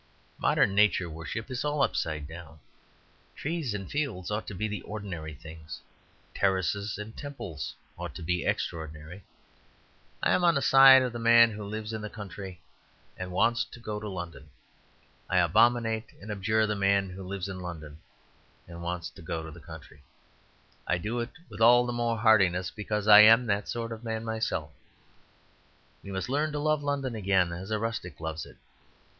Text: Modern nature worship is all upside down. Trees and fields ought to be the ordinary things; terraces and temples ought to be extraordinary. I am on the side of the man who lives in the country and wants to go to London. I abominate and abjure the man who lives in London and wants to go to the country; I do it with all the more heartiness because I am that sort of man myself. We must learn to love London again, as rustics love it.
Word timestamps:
Modern 0.39 0.73
nature 0.73 1.07
worship 1.11 1.51
is 1.51 1.63
all 1.63 1.83
upside 1.83 2.27
down. 2.27 2.57
Trees 3.35 3.75
and 3.75 3.87
fields 3.87 4.31
ought 4.31 4.47
to 4.47 4.55
be 4.55 4.67
the 4.67 4.81
ordinary 4.81 5.35
things; 5.35 5.79
terraces 6.33 6.97
and 6.97 7.15
temples 7.15 7.75
ought 7.99 8.15
to 8.15 8.23
be 8.23 8.43
extraordinary. 8.43 9.23
I 10.23 10.31
am 10.31 10.43
on 10.43 10.55
the 10.55 10.61
side 10.63 11.03
of 11.03 11.13
the 11.13 11.19
man 11.19 11.51
who 11.51 11.63
lives 11.63 11.93
in 11.93 12.01
the 12.01 12.09
country 12.09 12.59
and 13.15 13.31
wants 13.31 13.63
to 13.65 13.79
go 13.79 13.99
to 13.99 14.09
London. 14.09 14.49
I 15.29 15.37
abominate 15.37 16.07
and 16.19 16.31
abjure 16.31 16.65
the 16.65 16.75
man 16.75 17.11
who 17.11 17.21
lives 17.21 17.47
in 17.47 17.59
London 17.59 17.99
and 18.67 18.81
wants 18.81 19.11
to 19.11 19.21
go 19.21 19.43
to 19.43 19.51
the 19.51 19.59
country; 19.59 20.01
I 20.87 20.97
do 20.97 21.19
it 21.19 21.29
with 21.47 21.61
all 21.61 21.85
the 21.85 21.93
more 21.93 22.17
heartiness 22.17 22.71
because 22.71 23.07
I 23.07 23.19
am 23.19 23.45
that 23.45 23.67
sort 23.67 23.91
of 23.91 24.03
man 24.03 24.25
myself. 24.25 24.71
We 26.01 26.11
must 26.11 26.27
learn 26.27 26.51
to 26.53 26.57
love 26.59 26.81
London 26.81 27.13
again, 27.13 27.51
as 27.53 27.69
rustics 27.71 28.19
love 28.19 28.43
it. 28.47 28.57